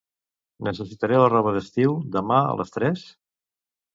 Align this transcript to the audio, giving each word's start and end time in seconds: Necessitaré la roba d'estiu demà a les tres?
Necessitaré 0.67 1.19
la 1.19 1.27
roba 1.33 1.51
d'estiu 1.57 1.93
demà 2.17 2.39
a 2.47 2.57
les 2.63 2.75
tres? 2.79 3.07